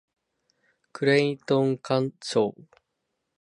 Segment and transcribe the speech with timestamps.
[0.91, 2.63] クレイトン・カーショー